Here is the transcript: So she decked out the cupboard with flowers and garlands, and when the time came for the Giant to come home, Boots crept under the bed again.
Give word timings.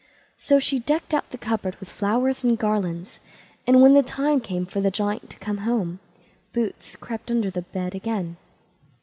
So 0.39 0.57
she 0.57 0.79
decked 0.79 1.13
out 1.13 1.29
the 1.29 1.37
cupboard 1.37 1.75
with 1.79 1.87
flowers 1.89 2.43
and 2.43 2.57
garlands, 2.57 3.19
and 3.67 3.83
when 3.83 3.93
the 3.93 4.01
time 4.01 4.39
came 4.39 4.65
for 4.65 4.81
the 4.81 4.89
Giant 4.89 5.29
to 5.29 5.37
come 5.37 5.57
home, 5.59 5.99
Boots 6.53 6.95
crept 6.95 7.29
under 7.29 7.51
the 7.51 7.61
bed 7.61 7.93
again. 7.93 8.37